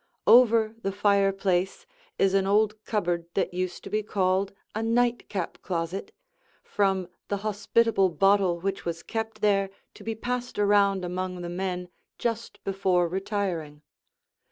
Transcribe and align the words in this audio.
Over 0.25 0.73
the 0.81 0.91
fireplace 0.91 1.85
is 2.17 2.33
an 2.33 2.47
old 2.47 2.83
cupboard 2.85 3.27
that 3.35 3.53
used 3.53 3.83
to 3.83 3.89
be 3.91 4.01
called 4.01 4.51
a 4.73 4.81
"nightcap 4.81 5.61
closet" 5.61 6.11
from 6.63 7.07
the 7.27 7.37
hospitable 7.45 8.09
bottle 8.09 8.59
which 8.59 8.83
was 8.83 9.03
kept 9.03 9.41
there 9.41 9.69
to 9.93 10.03
be 10.03 10.15
passed 10.15 10.57
around 10.57 11.05
among 11.05 11.41
the 11.43 11.49
men 11.49 11.87
just 12.17 12.63
before 12.63 13.07
retiring. 13.07 13.83